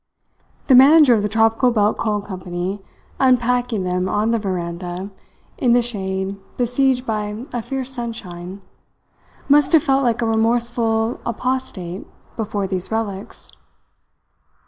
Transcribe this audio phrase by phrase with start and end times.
[0.65, 2.81] The manager of the Tropical Belt Coal Company,
[3.19, 5.11] unpacking them on the veranda
[5.59, 8.63] in the shade besieged by a fierce sunshine,
[9.47, 13.51] must have felt like a remorseful apostate before these relics.